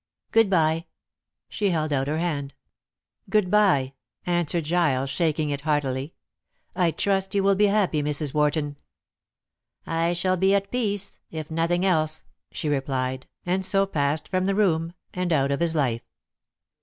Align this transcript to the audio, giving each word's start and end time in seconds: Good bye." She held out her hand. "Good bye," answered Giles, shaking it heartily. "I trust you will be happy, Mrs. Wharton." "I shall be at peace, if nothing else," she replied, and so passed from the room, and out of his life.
Good 0.31 0.49
bye." 0.49 0.85
She 1.47 1.69
held 1.69 1.93
out 1.93 2.07
her 2.07 2.17
hand. 2.17 2.55
"Good 3.29 3.51
bye," 3.51 3.93
answered 4.25 4.63
Giles, 4.65 5.11
shaking 5.11 5.51
it 5.51 5.61
heartily. 5.61 6.15
"I 6.75 6.89
trust 6.89 7.35
you 7.35 7.43
will 7.43 7.53
be 7.53 7.67
happy, 7.67 8.01
Mrs. 8.01 8.33
Wharton." 8.33 8.77
"I 9.85 10.13
shall 10.13 10.37
be 10.37 10.55
at 10.55 10.71
peace, 10.71 11.19
if 11.29 11.51
nothing 11.51 11.85
else," 11.85 12.23
she 12.51 12.67
replied, 12.67 13.27
and 13.45 13.63
so 13.63 13.85
passed 13.85 14.27
from 14.27 14.47
the 14.47 14.55
room, 14.55 14.93
and 15.13 15.31
out 15.31 15.51
of 15.51 15.59
his 15.59 15.75
life. 15.75 16.01